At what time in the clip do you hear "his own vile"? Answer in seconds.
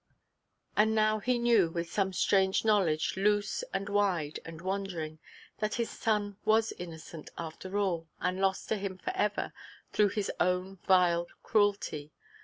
10.09-11.27